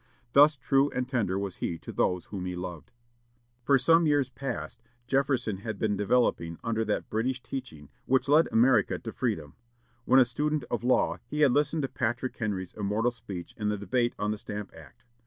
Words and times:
Thus 0.33 0.55
true 0.55 0.89
and 0.89 1.07
tender 1.07 1.37
was 1.37 1.57
he 1.57 1.77
to 1.77 1.91
those 1.91 2.25
whom 2.25 2.45
he 2.47 2.55
loved. 2.55 2.89
For 3.61 3.77
some 3.77 4.07
years 4.07 4.31
past, 4.31 4.81
Jefferson 5.05 5.57
had 5.57 5.77
been 5.77 5.95
developing 5.95 6.57
under 6.63 6.83
that 6.85 7.07
British 7.11 7.39
teaching 7.43 7.87
which 8.07 8.27
led 8.27 8.47
America 8.51 8.97
to 8.97 9.11
freedom. 9.11 9.53
When 10.05 10.19
a 10.19 10.25
student 10.25 10.63
of 10.71 10.83
law, 10.83 11.19
he 11.27 11.41
had 11.41 11.51
listened 11.51 11.83
to 11.83 11.87
Patrick 11.87 12.35
Henry's 12.35 12.73
immortal 12.73 13.11
speech 13.11 13.53
in 13.57 13.69
the 13.69 13.77
debate 13.77 14.15
on 14.17 14.31
the 14.31 14.39
Stamp 14.39 14.73
Act. 14.73 15.05